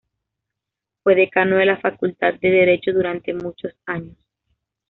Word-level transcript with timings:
Fue 1.03 1.13
decano 1.13 1.57
de 1.57 1.67
la 1.67 1.77
Facultad 1.79 2.33
de 2.41 2.49
Derecho 2.49 2.91
durante 2.91 3.35
muchos 3.35 3.71
años. 3.85 4.17